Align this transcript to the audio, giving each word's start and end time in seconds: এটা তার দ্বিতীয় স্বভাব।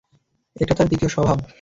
এটা 0.55 0.73
তার 0.75 0.87
দ্বিতীয় 0.87 1.11
স্বভাব। 1.11 1.37